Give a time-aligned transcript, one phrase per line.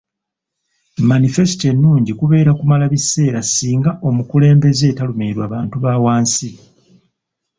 [1.11, 6.49] Manifesito ennungi kubeera kumala biseera singa omukulembeze talumirirwa bantu ba wansi.